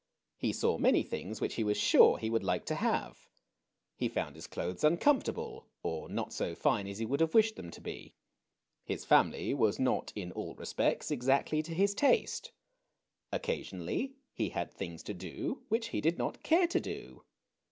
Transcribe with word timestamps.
He 0.39 0.51
saw 0.51 0.79
many 0.79 1.03
things 1.03 1.39
which 1.39 1.53
he 1.53 1.63
was 1.63 1.77
sure 1.77 2.17
he 2.17 2.31
would 2.31 2.43
like 2.43 2.65
to 2.65 2.73
have. 2.73 3.29
He 3.95 4.09
found 4.09 4.33
his 4.35 4.47
clothes 4.47 4.83
uncomfortable; 4.83 5.67
or 5.83 6.09
not 6.09 6.33
so 6.33 6.55
fine 6.55 6.87
as 6.87 6.97
he 6.97 7.05
would 7.05 7.19
have 7.19 7.35
wished 7.35 7.55
them 7.55 7.69
to 7.69 7.79
be. 7.79 8.15
His 8.83 9.05
family 9.05 9.51
228 9.51 9.53
THE 9.53 9.77
CHILDREN'S 9.77 9.79
WONDER 9.85 9.91
BOOK. 9.91 10.17
was 10.17 10.17
not^ 10.17 10.17
in 10.19 10.31
all 10.31 10.55
respects^ 10.95 11.11
exactly 11.11 11.61
to 11.61 11.75
his 11.75 11.93
taste. 11.93 12.51
Occasionally 13.31 14.13
lie 14.39 14.47
had 14.47 14.71
things 14.73 15.03
to 15.03 15.13
do 15.13 15.61
which 15.69 15.89
he 15.89 16.01
did 16.01 16.17
not 16.17 16.41
care 16.41 16.65
to 16.65 16.79
do. 16.79 17.23